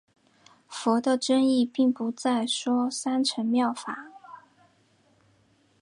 [0.67, 4.07] 佛的真意并不再说三乘妙法。